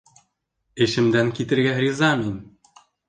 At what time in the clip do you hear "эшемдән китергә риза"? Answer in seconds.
0.85-2.11